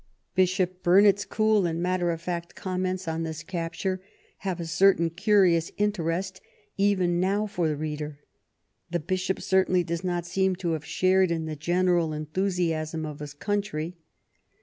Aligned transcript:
Bishop 0.33 0.81
Burnet's 0.81 1.25
cool 1.25 1.67
and 1.67 1.79
matter 1.79 2.09
of 2.09 2.19
fact 2.23 2.55
comments 2.55 3.07
on 3.07 3.21
this 3.21 3.43
capture 3.43 4.01
have 4.39 4.59
a 4.59 4.65
certain 4.65 5.11
curious 5.11 5.71
interest 5.77 6.41
even 6.75 7.19
now 7.19 7.45
for 7.45 7.67
the 7.67 7.77
reader. 7.77 8.21
The 8.89 8.99
Bishop 8.99 9.39
certainly 9.39 9.83
does 9.83 10.03
not 10.03 10.25
seem 10.25 10.55
to 10.55 10.71
have 10.71 10.85
shared 10.85 11.29
in 11.29 11.45
the 11.45 11.55
general 11.55 12.13
enthusiasm 12.13 13.05
of 13.05 13.19
his 13.19 13.35
coun 13.35 13.61
try. 13.61 13.93